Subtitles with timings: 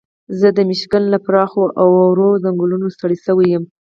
[0.39, 3.63] زه د میشیګن له پراخو اوارو ځنګلونو ستړی شوی یم.